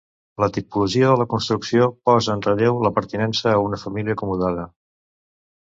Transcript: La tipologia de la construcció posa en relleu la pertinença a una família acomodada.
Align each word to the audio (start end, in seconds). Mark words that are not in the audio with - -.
La 0.43 0.47
tipologia 0.53 1.11
de 1.11 1.17
la 1.21 1.27
construcció 1.33 1.89
posa 2.11 2.35
en 2.37 2.43
relleu 2.47 2.81
la 2.87 2.93
pertinença 2.97 3.53
a 3.53 3.63
una 3.67 3.81
família 3.87 4.19
acomodada. 4.21 4.69